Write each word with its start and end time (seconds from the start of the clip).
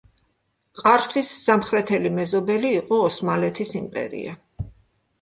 ყარსის 0.81 1.29
სამხრეთელი 1.41 2.13
მეზობელი 2.17 2.75
იყო 2.81 3.01
ოსმალეთის 3.13 3.79
იმპერია. 3.85 4.39